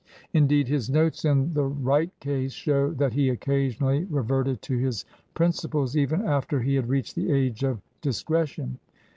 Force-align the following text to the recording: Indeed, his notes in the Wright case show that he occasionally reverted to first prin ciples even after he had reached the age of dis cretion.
Indeed, 0.33 0.67
his 0.67 0.89
notes 0.89 1.25
in 1.25 1.53
the 1.53 1.61
Wright 1.65 2.09
case 2.19 2.53
show 2.53 2.89
that 2.91 3.13
he 3.13 3.29
occasionally 3.29 4.05
reverted 4.05 4.63
to 4.63 4.81
first 4.83 5.05
prin 5.35 5.51
ciples 5.51 5.95
even 5.95 6.23
after 6.23 6.59
he 6.59 6.73
had 6.73 6.89
reached 6.89 7.13
the 7.13 7.31
age 7.31 7.61
of 7.63 7.81
dis 8.01 8.23
cretion. 8.23 8.77